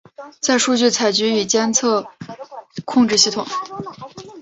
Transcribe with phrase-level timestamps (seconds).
[0.39, 1.85] 在数据采集与监视
[2.87, 3.45] 控制系统。